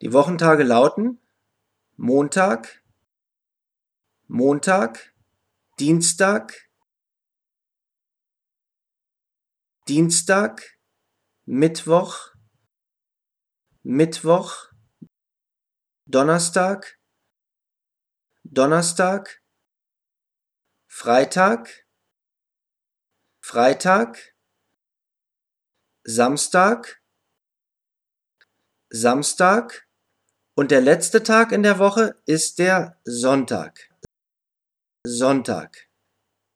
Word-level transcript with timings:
Die 0.00 0.12
Wochentage 0.12 0.62
lauten 0.62 1.20
Montag, 1.96 2.84
Montag, 4.28 5.12
Dienstag, 5.80 6.54
Dienstag, 9.88 10.78
Mittwoch, 11.46 12.32
Mittwoch, 13.82 14.70
Donnerstag, 16.06 17.00
Donnerstag, 18.44 19.42
Freitag, 20.86 21.88
Freitag, 23.40 24.36
Samstag, 26.04 27.02
Samstag 28.90 29.87
und 30.58 30.72
der 30.72 30.80
letzte 30.80 31.22
Tag 31.22 31.52
in 31.52 31.62
der 31.62 31.78
Woche 31.78 32.16
ist 32.26 32.58
der 32.58 32.98
Sonntag. 33.04 33.94
Sonntag. 35.06 35.87